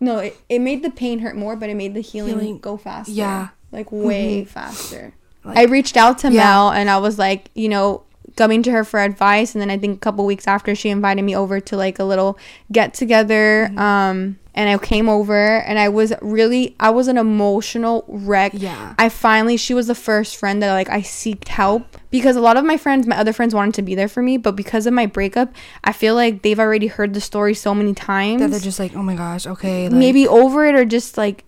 No, 0.02 0.18
it, 0.18 0.38
it 0.50 0.60
made 0.60 0.84
the 0.84 0.90
pain 0.92 1.20
hurt 1.20 1.38
more, 1.38 1.56
but 1.56 1.70
it 1.70 1.76
made 1.76 1.94
the 1.94 2.02
healing, 2.02 2.40
Healing- 2.40 2.60
go 2.60 2.76
faster. 2.76 3.14
yeah. 3.14 3.50
Like 3.74 3.92
way 3.92 4.46
faster. 4.46 5.14
Like- 5.44 5.58
I 5.58 5.64
reached 5.64 5.98
out 5.98 6.20
to 6.20 6.32
Yeah. 6.32 6.44
Mel 6.44 6.70
and 6.72 6.90
I 6.90 6.98
was 7.00 7.20
like, 7.20 7.50
you 7.56 7.68
know, 7.68 8.04
coming 8.38 8.64
to 8.64 8.72
her 8.72 8.84
for 8.84 9.00
advice 9.00 9.54
and 9.54 9.62
then 9.62 9.70
I 9.70 9.78
think 9.78 9.98
a 9.98 10.00
couple 10.00 10.26
weeks 10.26 10.48
after 10.48 10.74
she 10.74 10.90
invited 10.90 11.22
me 11.24 11.36
over 11.36 11.60
to 11.60 11.78
like 11.78 12.00
a 12.00 12.04
little 12.04 12.38
get 12.72 12.94
together 12.94 13.68
Mm-hmm. 13.70 13.78
um 13.80 14.40
and 14.56 14.70
I 14.70 14.78
came 14.78 15.10
over 15.10 15.36
and 15.62 15.78
I 15.80 15.90
was 15.90 16.14
really 16.22 16.76
I 16.80 16.92
was 16.92 17.08
an 17.08 17.18
emotional 17.18 18.06
wreck. 18.08 18.54
Yeah. 18.56 18.94
I 19.00 19.10
finally 19.10 19.58
she 19.58 19.74
was 19.74 19.88
the 19.88 19.96
first 19.96 20.38
friend 20.38 20.62
that 20.64 20.74
like 20.74 20.90
I 20.90 21.02
seeked 21.02 21.48
help 21.48 21.98
because 22.12 22.36
a 22.36 22.42
lot 22.42 22.56
of 22.58 22.64
my 22.64 22.78
friends, 22.78 23.06
my 23.08 23.18
other 23.18 23.34
friends 23.34 23.54
wanted 23.56 23.74
to 23.76 23.82
be 23.82 23.94
there 23.96 24.08
for 24.08 24.22
me, 24.24 24.38
but 24.38 24.56
because 24.56 24.86
of 24.88 24.94
my 24.94 25.06
breakup, 25.08 25.54
I 25.84 25.92
feel 25.92 26.14
like 26.16 26.44
they've 26.44 26.60
already 26.60 26.88
heard 26.88 27.14
the 27.16 27.22
story 27.22 27.54
so 27.56 27.74
many 27.76 27.94
times. 27.96 28.42
That 28.42 28.52
they're 28.52 28.60
just 28.60 28.80
like, 28.80 28.96
oh 28.96 29.02
my 29.04 29.16
gosh, 29.16 29.46
okay. 29.48 29.90
Like, 29.90 29.98
maybe 29.98 30.28
over 30.28 30.66
it 30.68 30.76
or 30.76 30.86
just 30.86 31.18
like 31.18 31.44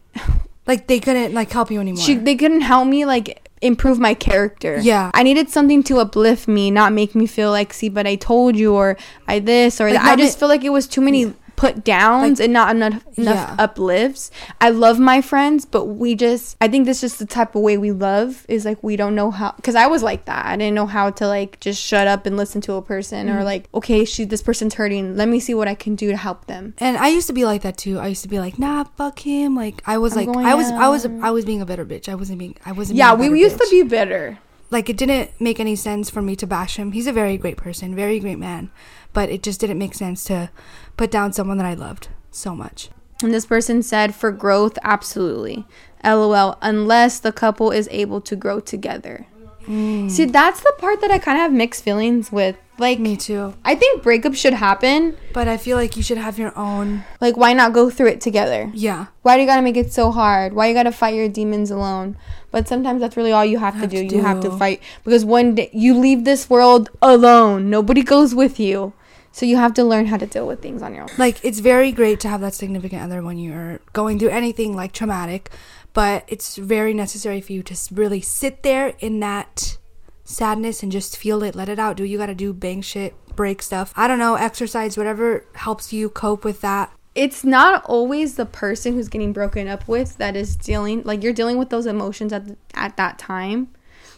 like 0.67 0.87
they 0.87 0.99
couldn't 0.99 1.33
like 1.33 1.51
help 1.51 1.71
you 1.71 1.79
anymore. 1.79 2.01
she 2.03 2.15
they 2.15 2.35
couldn't 2.35 2.61
help 2.61 2.87
me 2.87 3.05
like 3.05 3.41
improve 3.61 3.99
my 3.99 4.13
character. 4.13 4.77
Yeah. 4.81 5.09
I 5.13 5.23
needed 5.23 5.49
something 5.49 5.81
to 5.83 5.97
uplift 5.99 6.47
me, 6.47 6.69
not 6.69 6.93
make 6.93 7.15
me 7.15 7.25
feel 7.25 7.49
like, 7.51 7.73
see, 7.73 7.89
but 7.89 8.05
I 8.05 8.15
told 8.15 8.55
you 8.55 8.75
or 8.75 8.97
I 9.27 9.39
this 9.39 9.81
or 9.81 9.85
Like, 9.89 10.01
that. 10.01 10.05
I 10.05 10.15
just 10.15 10.37
ma- 10.37 10.39
feel 10.41 10.49
like 10.49 10.63
it 10.63 10.69
was 10.69 10.87
too 10.87 11.01
many 11.01 11.33
put 11.55 11.83
downs 11.83 12.39
Like- 12.39 12.45
and 12.45 12.53
not 12.53 12.75
enough 12.75 13.03
enough 13.17 13.35
Yeah. 13.49 13.55
uplifts. 13.57 14.31
I 14.59 14.69
love 14.69 14.99
my 14.99 15.21
friends, 15.21 15.65
but 15.65 15.85
we 15.85 16.15
just 16.15 16.57
I 16.59 16.67
think 16.67 16.85
this 16.85 17.03
is 17.03 17.15
the 17.17 17.25
type 17.25 17.55
of 17.55 17.61
way 17.61 17.77
we 17.77 17.91
love 17.91 18.45
is 18.49 18.65
like 18.65 18.77
we 18.83 18.95
don't 18.95 19.15
know 19.15 19.31
how 19.31 19.51
cuz 19.63 19.75
I 19.75 19.87
was 19.87 20.03
like 20.03 20.25
that. 20.25 20.45
I 20.45 20.55
didn't 20.57 20.75
know 20.75 20.85
how 20.85 21.09
to 21.11 21.27
like 21.27 21.59
just 21.59 21.81
shut 21.81 22.07
up 22.07 22.25
and 22.25 22.35
listen 22.37 22.61
to 22.61 22.73
a 22.73 22.81
person 22.81 23.27
Mm-hmm. 23.27 23.37
or 23.37 23.43
like 23.43 23.69
okay, 23.73 24.03
she 24.05 24.25
this 24.25 24.41
person's 24.41 24.73
hurting. 24.75 25.15
Let 25.15 25.27
me 25.29 25.39
see 25.39 25.53
what 25.53 25.67
I 25.67 25.75
can 25.75 25.95
do 25.95 26.11
to 26.11 26.17
help 26.17 26.47
them. 26.47 26.73
and 26.79 26.97
I 26.97 27.07
used 27.09 27.27
to 27.27 27.33
be 27.33 27.45
like 27.45 27.61
that 27.61 27.77
too. 27.77 27.99
I 27.99 28.07
used 28.07 28.21
to 28.23 28.27
be 28.29 28.39
like, 28.39 28.59
nah, 28.59 28.83
fuck 28.97 29.19
him. 29.19 29.55
Like 29.55 29.81
I 29.85 29.97
was 29.97 30.13
I'm 30.13 30.25
like, 30.25 30.33
going 30.33 30.45
I 30.45 30.55
was, 30.55 30.67
I 30.71 30.89
was. 30.89 31.05
I 31.21 31.31
was 31.31 31.45
being 31.45 31.61
a 31.61 31.65
better 31.65 31.85
bitch. 31.85 32.09
I 32.09 32.15
wasn't 32.15 32.39
being, 32.39 32.55
I 32.65 32.71
wasn't. 32.71 32.97
Yeah, 32.97 33.13
we 33.13 33.27
used 33.39 33.57
to 33.59 33.67
be 33.71 33.83
bitter. 33.83 34.39
Like 34.75 34.89
it 34.89 34.97
didn't 34.97 35.31
make 35.39 35.59
any 35.61 35.75
sense 35.75 36.09
for 36.09 36.21
me 36.21 36.35
to 36.35 36.45
bash 36.45 36.75
him. 36.75 36.91
He's 36.91 37.07
a 37.07 37.13
very 37.13 37.37
great 37.37 37.55
person, 37.55 37.95
very 37.95 38.19
great 38.19 38.37
man, 38.37 38.71
but 39.13 39.29
it 39.29 39.41
just 39.41 39.61
didn't 39.61 39.77
make 39.77 39.93
sense 39.93 40.25
to 40.25 40.49
put 40.97 41.09
down 41.09 41.31
someone 41.31 41.57
that 41.59 41.65
I 41.65 41.75
loved 41.75 42.09
so 42.29 42.53
much. 42.53 42.89
And 43.23 43.33
this 43.33 43.45
person 43.45 43.81
said, 43.81 44.13
for 44.13 44.33
growth, 44.33 44.77
absolutely. 44.83 45.65
LOL, 46.03 46.57
unless 46.61 47.19
the 47.19 47.31
couple 47.31 47.71
is 47.71 47.87
able 47.89 48.19
to 48.19 48.35
grow 48.35 48.59
together. 48.59 49.27
Mm. 49.65 50.11
See, 50.11 50.25
that's 50.25 50.59
the 50.59 50.73
part 50.77 50.99
that 50.99 51.09
I 51.09 51.19
kind 51.19 51.37
of 51.37 51.43
have 51.43 51.53
mixed 51.53 51.81
feelings 51.81 52.29
with 52.29 52.57
Like 52.77 52.99
Me 52.99 53.15
too. 53.15 53.53
I 53.63 53.75
think 53.75 54.03
breakups 54.03 54.35
should 54.35 54.53
happen. 54.53 55.17
But 55.33 55.47
I 55.47 55.57
feel 55.57 55.77
like 55.77 55.95
you 55.95 56.03
should 56.03 56.17
have 56.17 56.37
your 56.37 56.57
own. 56.57 57.03
Like 57.21 57.37
why 57.37 57.53
not 57.53 57.73
go 57.73 57.89
through 57.89 58.07
it 58.07 58.21
together? 58.21 58.69
Yeah. 58.73 59.07
Why 59.21 59.35
do 59.35 59.41
you 59.41 59.47
gotta 59.47 59.61
make 59.61 59.77
it 59.77 59.93
so 59.93 60.11
hard? 60.11 60.53
Why 60.53 60.67
you 60.67 60.73
gotta 60.73 60.91
fight 60.91 61.15
your 61.15 61.29
demons 61.29 61.71
alone? 61.71 62.17
But 62.51 62.67
sometimes 62.67 63.01
that's 63.01 63.17
really 63.17 63.31
all 63.31 63.45
you 63.45 63.59
have, 63.59 63.79
to 63.81 63.87
do. 63.87 64.07
to 64.07 64.15
You 64.15 64.21
have 64.21 64.41
to 64.41 64.51
fight 64.51 64.81
because 65.03 65.25
one 65.25 65.55
day 65.55 65.69
you 65.73 65.97
leave 65.97 66.23
this 66.23 66.49
world 66.49 66.89
alone. 67.01 67.69
Nobody 67.69 68.01
goes 68.01 68.33
with 68.33 68.59
you. 68.59 68.93
So 69.31 69.45
you 69.45 69.57
have 69.57 69.73
to 69.73 69.83
learn 69.83 70.05
how 70.05 70.15
to 70.15 70.25
deal 70.25 70.47
with 70.47 70.61
things 70.61 70.81
on 70.81 70.93
your 70.93 71.03
own. 71.03 71.09
Like 71.17 71.43
it's 71.43 71.59
very 71.59 71.91
great 71.91 72.21
to 72.21 72.29
have 72.29 72.39
that 72.41 72.53
significant 72.53 73.01
other 73.01 73.21
when 73.21 73.37
you're 73.37 73.79
going 73.91 74.17
through 74.17 74.29
anything 74.29 74.75
like 74.75 74.93
traumatic, 74.93 75.49
but 75.91 76.23
it's 76.29 76.55
very 76.55 76.93
necessary 76.93 77.41
for 77.41 77.51
you 77.51 77.61
to 77.63 77.75
really 77.93 78.21
sit 78.21 78.63
there 78.63 78.93
in 78.99 79.19
that 79.19 79.77
sadness 80.25 80.83
and 80.83 80.91
just 80.91 81.15
feel 81.15 81.41
it, 81.43 81.55
let 81.55 81.69
it 81.69 81.79
out. 81.79 81.95
Do 81.95 82.03
what 82.03 82.09
you 82.09 82.17
got 82.17 82.25
to 82.25 82.35
do, 82.35 82.51
bang 82.51 82.81
shit, 82.81 83.13
break 83.35 83.61
stuff. 83.61 83.93
I 83.95 84.07
don't 84.07 84.19
know, 84.19 84.35
exercise, 84.35 84.97
whatever 84.97 85.45
helps 85.53 85.93
you 85.93 86.09
cope 86.09 86.43
with 86.43 86.59
that. 86.61 86.91
It's 87.13 87.45
not 87.45 87.85
always 87.85 88.35
the 88.35 88.45
person 88.45 88.93
who's 88.93 89.07
getting 89.07 89.31
broken 89.31 89.69
up 89.69 89.87
with 89.87 90.17
that 90.17 90.35
is 90.35 90.57
dealing 90.57 91.03
like 91.03 91.23
you're 91.23 91.31
dealing 91.31 91.57
with 91.57 91.69
those 91.69 91.85
emotions 91.85 92.33
at 92.33 92.45
the, 92.45 92.57
at 92.73 92.97
that 92.97 93.17
time, 93.17 93.69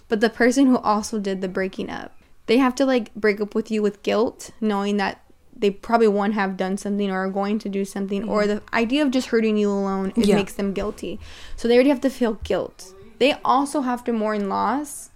but 0.07 0.19
the 0.19 0.31
person 0.31 0.65
who 0.65 0.77
also 0.77 1.19
did 1.19 1.41
the 1.41 1.47
breaking 1.47 1.91
up. 1.91 2.17
They 2.47 2.57
have 2.57 2.73
to 2.75 2.85
like 2.85 3.13
break 3.13 3.39
up 3.39 3.53
with 3.53 3.69
you 3.69 3.83
with 3.83 4.01
guilt, 4.01 4.49
knowing 4.59 4.97
that 4.97 5.21
they 5.55 5.69
probably 5.69 6.07
won't 6.07 6.33
have 6.33 6.57
done 6.57 6.77
something 6.77 7.09
or 7.11 7.25
are 7.25 7.29
going 7.29 7.59
to 7.59 7.69
do 7.69 7.83
something 7.83 8.27
or 8.27 8.43
mm-hmm. 8.43 8.55
the 8.55 8.61
idea 8.73 9.03
of 9.03 9.11
just 9.11 9.27
hurting 9.27 9.57
you 9.57 9.69
alone 9.69 10.13
it 10.15 10.25
Yeah. 10.27 10.35
makes 10.35 10.53
them 10.53 10.73
guilty. 10.73 11.19
So 11.55 11.67
they 11.67 11.75
already 11.75 11.89
have 11.89 12.01
to 12.01 12.09
feel 12.09 12.35
guilt. 12.43 12.93
They 13.19 13.33
also 13.43 13.81
have 13.81 14.03
to 14.05 14.13
mourn 14.13 14.49
loss, 14.49 15.09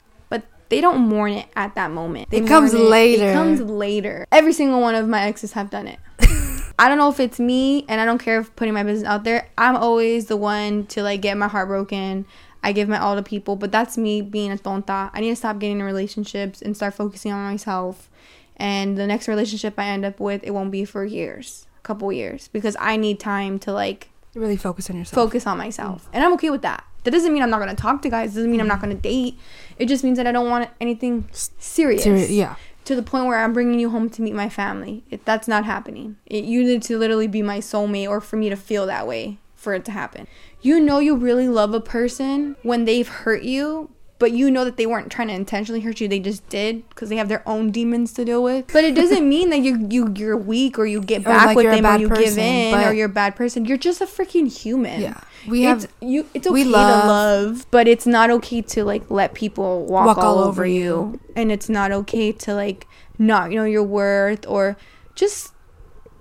they 0.71 0.81
don't 0.81 0.99
mourn 0.99 1.33
it 1.33 1.47
at 1.55 1.75
that 1.75 1.91
moment. 1.91 2.29
They 2.31 2.37
It 2.39 2.47
comes 2.47 2.73
mourn 2.73 2.89
later. 2.89 3.29
It 3.29 3.33
comes 3.33 3.61
later. 3.61 4.25
Every 4.31 4.53
single 4.53 4.81
one 4.81 4.95
of 4.95 5.07
my 5.07 5.21
exes 5.21 5.51
have 5.51 5.69
done 5.69 5.85
it. 5.85 5.99
I 6.79 6.87
don't 6.89 6.97
know 6.97 7.09
if 7.09 7.19
it's 7.19 7.39
me, 7.39 7.85
and 7.87 8.01
I 8.01 8.05
don't 8.05 8.17
care 8.17 8.39
if 8.39 8.55
putting 8.55 8.73
my 8.73 8.81
business 8.81 9.07
out 9.07 9.23
there. 9.23 9.49
I'm 9.57 9.75
always 9.75 10.25
the 10.27 10.37
one 10.37 10.85
to 10.87 11.03
like 11.03 11.21
get 11.21 11.37
my 11.37 11.47
heart 11.47 11.67
broken. 11.67 12.25
I 12.63 12.71
give 12.71 12.87
my 12.87 12.97
all 12.97 13.15
to 13.15 13.21
people, 13.23 13.55
but 13.55 13.71
that's 13.71 13.97
me 13.97 14.21
being 14.21 14.51
a 14.51 14.57
tonta. 14.57 15.11
I 15.13 15.19
need 15.19 15.29
to 15.31 15.35
stop 15.35 15.59
getting 15.59 15.79
in 15.79 15.83
relationships 15.85 16.61
and 16.61 16.75
start 16.75 16.93
focusing 16.93 17.31
on 17.31 17.43
myself. 17.51 18.09
And 18.55 18.97
the 18.97 19.07
next 19.07 19.27
relationship 19.27 19.73
I 19.77 19.85
end 19.87 20.05
up 20.05 20.19
with, 20.19 20.43
it 20.43 20.51
won't 20.51 20.71
be 20.71 20.85
for 20.85 21.03
years, 21.03 21.67
a 21.79 21.81
couple 21.81 22.11
years, 22.13 22.47
because 22.47 22.77
I 22.79 22.95
need 22.95 23.19
time 23.19 23.59
to 23.59 23.73
like 23.73 24.09
Really 24.35 24.55
focus 24.57 24.89
on 24.89 24.95
yourself. 24.97 25.15
focus 25.15 25.45
on 25.45 25.57
myself. 25.57 26.07
And 26.13 26.23
I'm 26.23 26.33
okay 26.33 26.49
with 26.49 26.61
that. 26.61 26.85
That 27.03 27.11
doesn't 27.11 27.33
mean 27.33 27.41
I'm 27.41 27.49
not 27.49 27.59
gonna 27.59 27.75
talk 27.75 28.01
to 28.03 28.09
guys. 28.09 28.35
Doesn't 28.35 28.51
mean 28.51 28.61
I'm 28.61 28.67
not 28.67 28.79
gonna 28.79 28.93
date. 28.93 29.37
It 29.81 29.87
just 29.87 30.03
means 30.03 30.17
that 30.17 30.27
I 30.27 30.31
don't 30.31 30.47
want 30.47 30.69
anything 30.79 31.27
serious. 31.31 32.03
Seri- 32.03 32.27
yeah. 32.27 32.55
To 32.85 32.95
the 32.95 33.01
point 33.01 33.25
where 33.25 33.43
I'm 33.43 33.51
bringing 33.51 33.79
you 33.79 33.89
home 33.89 34.11
to 34.11 34.21
meet 34.21 34.35
my 34.35 34.47
family. 34.47 35.03
It, 35.09 35.25
that's 35.25 35.47
not 35.47 35.65
happening. 35.65 36.17
It, 36.27 36.43
you 36.43 36.63
need 36.63 36.83
to 36.83 36.99
literally 36.99 37.27
be 37.27 37.41
my 37.41 37.57
soulmate, 37.59 38.07
or 38.07 38.21
for 38.21 38.35
me 38.35 38.49
to 38.49 38.55
feel 38.55 38.85
that 38.85 39.07
way 39.07 39.39
for 39.55 39.73
it 39.73 39.83
to 39.85 39.91
happen. 39.91 40.27
You 40.61 40.79
know 40.79 40.99
you 40.99 41.15
really 41.15 41.47
love 41.47 41.73
a 41.73 41.79
person 41.79 42.55
when 42.61 42.85
they've 42.85 43.07
hurt 43.07 43.41
you, 43.41 43.89
but 44.21 44.33
you 44.33 44.51
know 44.51 44.63
that 44.63 44.77
they 44.77 44.85
weren't 44.85 45.11
trying 45.11 45.29
to 45.29 45.33
intentionally 45.33 45.81
hurt 45.81 45.99
you. 45.99 46.07
They 46.07 46.19
just 46.19 46.47
did 46.47 46.87
because 46.89 47.09
they 47.09 47.15
have 47.15 47.27
their 47.27 47.41
own 47.49 47.71
demons 47.71 48.13
to 48.13 48.23
deal 48.23 48.43
with. 48.43 48.71
But 48.71 48.83
it 48.83 48.93
doesn't 48.93 49.27
mean 49.27 49.49
that 49.49 49.61
you 49.61 49.87
you 49.89 50.13
you're 50.15 50.37
weak 50.37 50.77
or 50.77 50.85
you 50.85 51.01
get 51.01 51.23
back 51.23 51.47
like 51.47 51.57
with 51.57 51.65
them 51.65 51.83
or 51.87 51.97
you 51.97 52.07
give 52.07 52.37
in 52.37 52.75
or 52.75 52.93
you're 52.93 53.07
a 53.07 53.09
bad 53.09 53.35
person. 53.35 53.65
You're 53.65 53.77
just 53.79 53.99
a 53.99 54.05
freaking 54.05 54.47
human. 54.55 55.01
Yeah. 55.01 55.19
We 55.47 55.65
it's, 55.65 55.85
have- 55.85 55.93
you. 56.01 56.27
It's 56.35 56.45
okay 56.45 56.53
we 56.53 56.63
to 56.65 56.69
love- 56.69 57.07
love, 57.07 57.65
but 57.71 57.87
it's 57.87 58.05
not 58.05 58.29
okay 58.29 58.61
to 58.61 58.83
like 58.85 59.09
let 59.09 59.33
people 59.33 59.87
walk, 59.87 60.05
Walk 60.05 60.17
all, 60.19 60.37
all 60.37 60.43
over 60.43 60.67
you. 60.67 60.83
you. 60.83 61.19
and 61.35 61.51
it's 61.51 61.67
not 61.67 61.91
okay 61.91 62.31
to 62.31 62.53
like 62.53 62.87
not 63.17 63.49
you 63.51 63.57
know 63.57 63.65
your 63.65 63.83
worth 63.83 64.45
or 64.47 64.77
just 65.15 65.51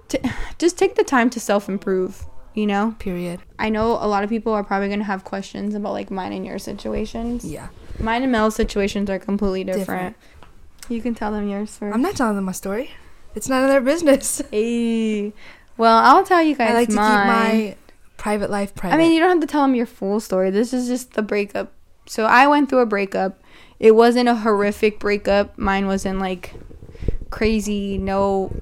to, 0.08 0.18
just 0.58 0.78
take 0.78 0.94
the 0.94 1.04
time 1.04 1.28
to 1.30 1.38
self 1.38 1.68
improve. 1.68 2.24
You 2.52 2.66
know, 2.66 2.96
Period. 2.98 3.40
I 3.60 3.68
know 3.68 3.92
a 3.92 4.08
lot 4.08 4.24
of 4.24 4.28
people 4.30 4.52
are 4.52 4.64
probably 4.64 4.88
gonna 4.88 5.04
have 5.04 5.22
questions 5.22 5.74
about 5.76 5.92
like 5.92 6.10
mine 6.10 6.32
and 6.32 6.44
your 6.46 6.58
situations. 6.58 7.44
Yeah. 7.44 7.68
Mine 7.98 8.22
and 8.22 8.32
Mel's 8.32 8.54
situations 8.54 9.10
are 9.10 9.18
completely 9.18 9.64
different. 9.64 10.16
Different. 10.16 10.16
You 10.90 11.02
can 11.02 11.14
tell 11.14 11.32
them 11.32 11.48
yours 11.48 11.76
first. 11.76 11.94
I'm 11.94 12.02
not 12.02 12.16
telling 12.16 12.36
them 12.36 12.44
my 12.44 12.52
story. 12.52 12.90
It's 13.34 13.48
none 13.48 13.62
of 13.62 13.68
their 13.68 13.80
business. 13.80 14.42
Hey. 14.50 15.32
Well, 15.76 15.96
I'll 15.96 16.24
tell 16.24 16.42
you 16.42 16.54
guys 16.54 16.70
I 16.70 16.74
like 16.74 16.88
to 16.88 16.94
keep 16.94 17.00
my 17.00 17.76
private 18.18 18.50
life 18.50 18.74
private. 18.74 18.94
I 18.94 18.98
mean, 18.98 19.12
you 19.12 19.20
don't 19.20 19.30
have 19.30 19.40
to 19.40 19.46
tell 19.46 19.62
them 19.62 19.74
your 19.74 19.86
full 19.86 20.20
story. 20.20 20.50
This 20.50 20.74
is 20.74 20.88
just 20.88 21.14
the 21.14 21.22
breakup. 21.22 21.72
So 22.06 22.24
I 22.26 22.46
went 22.48 22.68
through 22.68 22.80
a 22.80 22.86
breakup. 22.86 23.40
It 23.78 23.92
wasn't 23.92 24.28
a 24.28 24.34
horrific 24.34 25.00
breakup. 25.00 25.56
Mine 25.56 25.86
wasn't 25.86 26.18
like 26.18 26.52
crazy, 27.30 27.96
no 27.96 28.54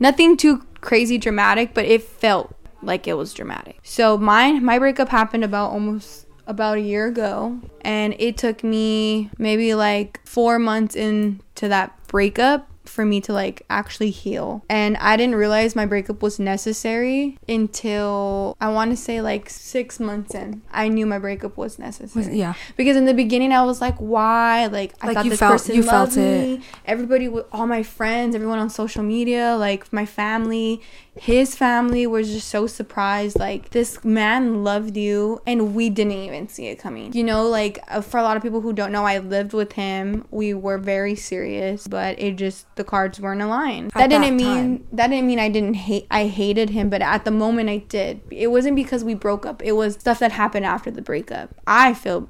nothing 0.00 0.36
too 0.36 0.66
crazy 0.80 1.16
dramatic, 1.18 1.74
but 1.74 1.84
it 1.84 2.02
felt 2.02 2.54
like 2.82 3.06
it 3.06 3.14
was 3.14 3.32
dramatic. 3.32 3.78
So 3.84 4.18
mine 4.18 4.64
my 4.64 4.78
breakup 4.80 5.10
happened 5.10 5.44
about 5.44 5.70
almost 5.70 6.25
about 6.46 6.78
a 6.78 6.80
year 6.80 7.06
ago 7.06 7.58
and 7.82 8.14
it 8.18 8.36
took 8.36 8.62
me 8.62 9.30
maybe 9.38 9.74
like 9.74 10.20
4 10.26 10.58
months 10.58 10.94
into 10.94 11.68
that 11.68 11.92
breakup 12.08 12.68
for 12.84 13.04
me 13.04 13.20
to 13.20 13.32
like 13.32 13.62
actually 13.68 14.10
heal. 14.10 14.64
And 14.70 14.96
I 14.98 15.16
didn't 15.16 15.34
realize 15.34 15.74
my 15.74 15.86
breakup 15.86 16.22
was 16.22 16.38
necessary 16.38 17.36
until 17.48 18.56
I 18.60 18.68
want 18.68 18.92
to 18.92 18.96
say 18.96 19.20
like 19.20 19.50
6 19.50 19.98
months 20.00 20.34
in. 20.36 20.62
I 20.72 20.86
knew 20.88 21.04
my 21.04 21.18
breakup 21.18 21.56
was 21.56 21.78
necessary. 21.80 22.26
Was- 22.26 22.34
yeah. 22.34 22.54
Because 22.76 22.96
in 22.96 23.04
the 23.04 23.12
beginning 23.14 23.52
I 23.52 23.64
was 23.64 23.80
like, 23.80 23.96
why? 23.96 24.66
Like 24.66 24.94
I 25.02 25.08
Like, 25.08 25.16
thought 25.16 25.24
you 25.24 25.30
this 25.30 25.38
felt- 25.40 25.52
person 25.54 25.74
you 25.74 25.82
loved 25.82 26.12
felt 26.14 26.26
it. 26.26 26.42
me. 26.58 26.60
Everybody, 26.86 27.28
all 27.52 27.66
my 27.66 27.82
friends, 27.82 28.34
everyone 28.36 28.60
on 28.60 28.70
social 28.70 29.02
media, 29.02 29.56
like 29.58 29.92
my 29.92 30.06
family, 30.06 30.80
his 31.16 31.56
family 31.56 32.06
was 32.06 32.30
just 32.30 32.48
so 32.48 32.66
surprised. 32.66 33.38
Like 33.38 33.70
this 33.70 34.04
man 34.04 34.62
loved 34.62 34.96
you, 34.96 35.40
and 35.46 35.74
we 35.74 35.90
didn't 35.90 36.12
even 36.12 36.48
see 36.48 36.66
it 36.66 36.78
coming. 36.78 37.12
You 37.12 37.24
know, 37.24 37.48
like 37.48 37.78
uh, 37.88 38.00
for 38.00 38.18
a 38.18 38.22
lot 38.22 38.36
of 38.36 38.42
people 38.42 38.60
who 38.60 38.72
don't 38.72 38.92
know, 38.92 39.04
I 39.04 39.18
lived 39.18 39.52
with 39.52 39.72
him. 39.72 40.26
We 40.30 40.54
were 40.54 40.78
very 40.78 41.14
serious, 41.14 41.86
but 41.86 42.18
it 42.18 42.36
just 42.36 42.66
the 42.76 42.84
cards 42.84 43.20
weren't 43.20 43.42
aligned. 43.42 43.86
At 43.88 43.94
that 43.94 44.08
didn't 44.10 44.36
that 44.36 44.44
mean 44.44 44.78
time. 44.78 44.86
that 44.92 45.06
didn't 45.08 45.26
mean 45.26 45.38
I 45.38 45.48
didn't 45.48 45.74
hate. 45.74 46.06
I 46.10 46.26
hated 46.26 46.70
him, 46.70 46.90
but 46.90 47.02
at 47.02 47.24
the 47.24 47.30
moment 47.30 47.70
I 47.70 47.78
did. 47.78 48.20
It 48.30 48.48
wasn't 48.48 48.76
because 48.76 49.02
we 49.02 49.14
broke 49.14 49.46
up. 49.46 49.62
It 49.62 49.72
was 49.72 49.94
stuff 49.94 50.18
that 50.18 50.32
happened 50.32 50.66
after 50.66 50.90
the 50.90 51.02
breakup. 51.02 51.54
I 51.66 51.94
feel 51.94 52.28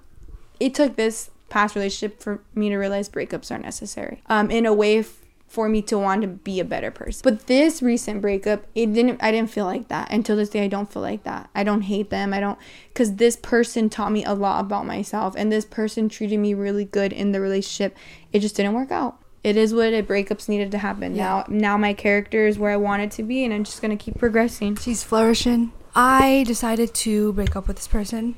it 0.60 0.74
took 0.74 0.96
this 0.96 1.30
past 1.48 1.74
relationship 1.74 2.20
for 2.20 2.40
me 2.54 2.68
to 2.68 2.76
realize 2.76 3.08
breakups 3.08 3.52
are 3.52 3.58
necessary 3.58 4.20
um 4.26 4.50
in 4.50 4.66
a 4.66 4.74
way 4.74 4.98
f- 4.98 5.20
for 5.46 5.68
me 5.68 5.80
to 5.80 5.98
want 5.98 6.22
to 6.22 6.28
be 6.28 6.60
a 6.60 6.64
better 6.64 6.90
person. 6.90 7.22
But 7.22 7.46
this 7.46 7.82
recent 7.82 8.20
breakup 8.20 8.64
it 8.74 8.92
didn't 8.92 9.22
i 9.22 9.30
didn't 9.30 9.50
feel 9.50 9.64
like 9.64 9.88
that. 9.88 10.10
Until 10.10 10.36
this 10.36 10.50
day 10.50 10.64
i 10.64 10.68
don't 10.68 10.92
feel 10.92 11.02
like 11.02 11.22
that. 11.24 11.48
I 11.54 11.64
don't 11.64 11.82
hate 11.82 12.10
them. 12.10 12.34
I 12.34 12.40
don't 12.40 12.58
because 12.88 13.14
this 13.14 13.36
person 13.36 13.88
taught 13.88 14.12
me 14.12 14.24
a 14.24 14.34
lot 14.34 14.60
about 14.60 14.86
myself 14.86 15.34
and 15.36 15.50
this 15.50 15.64
person 15.64 16.08
treated 16.08 16.38
me 16.38 16.54
really 16.54 16.84
good 16.84 17.12
in 17.12 17.32
the 17.32 17.40
relationship. 17.40 17.96
It 18.32 18.40
just 18.40 18.56
didn't 18.56 18.74
work 18.74 18.90
out. 18.90 19.18
It 19.44 19.56
is 19.56 19.72
what 19.72 19.92
it 19.92 20.08
breakups 20.08 20.48
needed 20.48 20.72
to 20.72 20.78
happen. 20.78 21.14
Now 21.14 21.44
now 21.48 21.76
my 21.76 21.94
character 21.94 22.46
is 22.46 22.58
where 22.58 22.72
i 22.72 22.76
want 22.76 23.02
it 23.02 23.10
to 23.12 23.22
be 23.22 23.44
and 23.44 23.54
i'm 23.54 23.64
just 23.64 23.80
gonna 23.80 23.96
keep 23.96 24.18
progressing. 24.18 24.76
She's 24.76 25.04
flourishing. 25.04 25.72
I 25.94 26.44
decided 26.46 26.92
to 26.94 27.32
break 27.32 27.56
up 27.56 27.66
with 27.66 27.76
this 27.76 27.88
person. 27.88 28.34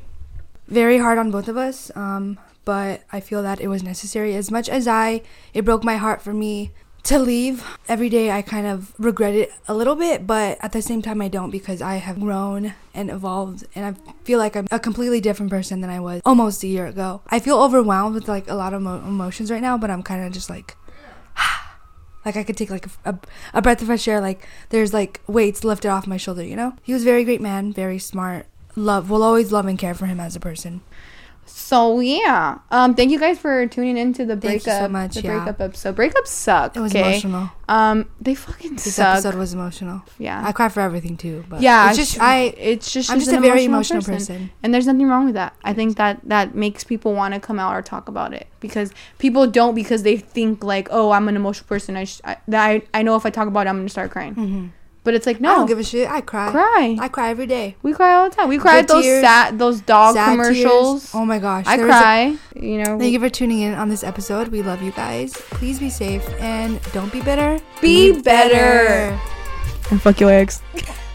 Very 0.68 0.98
hard 0.98 1.18
on 1.18 1.30
both 1.30 1.48
of 1.48 1.56
us, 1.56 1.90
um, 1.96 2.38
but 2.66 3.02
I 3.10 3.18
feel 3.18 3.42
that 3.42 3.58
it 3.60 3.68
was 3.68 3.82
necessary. 3.82 4.36
As 4.36 4.50
much 4.50 4.68
as 4.68 4.86
I, 4.86 5.22
it 5.54 5.64
broke 5.64 5.82
my 5.82 5.96
heart 5.96 6.20
for 6.20 6.34
me 6.34 6.70
to 7.04 7.18
leave. 7.18 7.64
Every 7.88 8.08
day 8.08 8.30
I 8.30 8.42
kind 8.42 8.66
of 8.66 8.92
regret 8.98 9.34
it 9.34 9.52
a 9.66 9.74
little 9.74 9.94
bit, 9.94 10.26
but 10.26 10.58
at 10.60 10.72
the 10.72 10.82
same 10.82 11.00
time 11.02 11.22
I 11.22 11.28
don't 11.28 11.50
because 11.50 11.80
I 11.80 11.96
have 11.96 12.20
grown 12.20 12.74
and 12.94 13.10
evolved 13.10 13.64
and 13.74 13.84
I 13.86 14.12
feel 14.24 14.38
like 14.38 14.56
I'm 14.56 14.66
a 14.70 14.78
completely 14.78 15.20
different 15.20 15.50
person 15.50 15.80
than 15.80 15.90
I 15.90 16.00
was 16.00 16.20
almost 16.24 16.62
a 16.64 16.66
year 16.66 16.86
ago. 16.86 17.22
I 17.28 17.38
feel 17.40 17.58
overwhelmed 17.60 18.14
with 18.14 18.28
like 18.28 18.48
a 18.48 18.54
lot 18.54 18.74
of 18.74 18.82
mo- 18.82 18.98
emotions 18.98 19.50
right 19.50 19.62
now, 19.62 19.78
but 19.78 19.90
I'm 19.90 20.02
kind 20.02 20.26
of 20.26 20.32
just 20.32 20.50
like 20.50 20.76
like 22.24 22.36
I 22.36 22.42
could 22.44 22.56
take 22.56 22.70
like 22.70 22.86
a, 22.86 22.90
a, 23.10 23.18
a 23.54 23.62
breath 23.62 23.80
of 23.80 23.86
fresh 23.86 24.06
air. 24.06 24.20
Like 24.20 24.46
there's 24.68 24.92
like 24.92 25.20
weights 25.26 25.64
lifted 25.64 25.88
off 25.88 26.06
my 26.06 26.16
shoulder. 26.18 26.44
You 26.44 26.56
know, 26.56 26.74
he 26.82 26.92
was 26.92 27.02
a 27.02 27.06
very 27.06 27.24
great 27.24 27.40
man, 27.40 27.72
very 27.72 27.98
smart. 27.98 28.46
Love, 28.76 29.10
will 29.10 29.24
always 29.24 29.50
love 29.50 29.66
and 29.66 29.78
care 29.78 29.94
for 29.94 30.06
him 30.06 30.20
as 30.20 30.36
a 30.36 30.40
person. 30.40 30.82
So 31.50 32.00
yeah, 32.00 32.58
um, 32.70 32.94
thank 32.94 33.10
you 33.10 33.18
guys 33.18 33.38
for 33.38 33.66
tuning 33.66 33.96
into 33.96 34.24
the 34.24 34.36
Thank 34.36 34.54
you 34.54 34.60
so 34.60 34.70
breakup. 34.70 34.90
much, 34.90 35.14
The 35.14 35.22
yeah. 35.22 35.36
breakup 35.44 35.60
episode. 35.60 35.96
Breakups 35.96 36.26
suck. 36.28 36.76
It 36.76 36.80
was 36.80 36.92
okay? 36.92 37.10
emotional. 37.20 37.50
Um, 37.68 38.08
they 38.20 38.34
fucking 38.34 38.74
This 38.76 38.94
suck. 38.94 39.14
episode 39.24 39.34
was 39.34 39.52
emotional. 39.54 40.02
yeah, 40.18 40.42
I 40.46 40.52
cry 40.52 40.68
for 40.68 40.80
everything 40.80 41.16
too. 41.16 41.44
But 41.48 41.60
yeah. 41.60 41.88
it's 41.88 41.98
just 41.98 42.20
I. 42.20 42.54
It's 42.56 42.92
just. 42.92 43.10
I'm 43.10 43.18
just 43.18 43.32
a 43.32 43.40
very 43.40 43.64
emotional 43.64 44.02
person. 44.02 44.50
and 44.62 44.72
there's 44.72 44.86
nothing 44.86 45.06
wrong 45.08 45.24
with 45.26 45.34
that. 45.34 45.54
I 45.64 45.74
think 45.74 45.96
that 45.96 46.20
that 46.24 46.54
makes 46.54 46.84
people 46.84 47.12
want 47.14 47.34
to 47.34 47.40
come 47.40 47.58
out 47.58 47.74
or 47.74 47.82
talk 47.82 48.08
about 48.08 48.32
it 48.32 48.46
because 48.60 48.92
people 49.18 49.46
don't 49.46 49.74
because 49.74 50.02
they 50.04 50.16
think 50.16 50.62
like, 50.64 50.88
oh, 50.90 51.10
I'm 51.10 51.28
an 51.28 51.36
emotional 51.36 51.66
person. 51.68 51.96
I 51.96 52.04
sh- 52.04 52.20
I, 52.24 52.36
that 52.48 52.64
I 52.64 52.82
I 52.94 53.02
know 53.02 53.16
if 53.16 53.26
I 53.26 53.30
talk 53.30 53.48
about 53.48 53.66
it, 53.66 53.70
I'm 53.70 53.76
gonna 53.78 53.88
start 53.88 54.10
crying. 54.10 54.34
Mm-hmm. 54.34 54.66
But 55.08 55.14
it's 55.14 55.24
like 55.26 55.40
no, 55.40 55.52
I 55.52 55.54
don't 55.54 55.66
give 55.66 55.78
a 55.78 55.84
shit. 55.84 56.06
I 56.06 56.20
cry. 56.20 56.50
cry. 56.50 56.98
I 57.00 57.08
cry 57.08 57.30
every 57.30 57.46
day. 57.46 57.76
we 57.80 57.94
cry 57.94 58.12
all 58.12 58.28
the 58.28 58.36
time. 58.36 58.46
We 58.50 58.58
cry 58.58 58.74
Good 58.74 58.80
at 58.80 58.88
those 58.88 59.04
tears, 59.04 59.22
sad, 59.24 59.58
those 59.58 59.80
dog 59.80 60.14
Sad 60.16 60.32
commercials. 60.32 61.00
tears. 61.04 61.14
Oh 61.14 61.24
my 61.24 61.38
gosh. 61.38 61.64
I 61.66 61.78
was 61.78 61.86
a- 61.86 61.88
cry. 61.88 62.36
you 62.54 62.82
know, 62.84 62.98
Thank 62.98 63.14
you 63.14 63.18
for 63.18 63.30
tuning 63.30 63.60
in 63.60 63.72
on 63.72 63.88
this 63.88 64.04
episode. 64.04 64.48
We 64.48 64.60
love 64.60 64.82
you 64.82 64.92
guys. 64.92 65.32
Please 65.32 65.78
be 65.78 65.88
safe 65.88 66.28
and 66.40 66.78
don't 66.92 67.10
be 67.10 67.22
bitter. 67.22 67.58
Be 67.80 68.20
better. 68.20 69.18
And 69.90 70.02
fuck 70.02 70.20
your 70.20 70.30
ex. 70.30 70.60